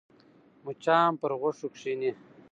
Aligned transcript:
مچان 0.63 1.09
پر 1.21 1.31
غوښو 1.41 1.67
کښېني 1.73 2.11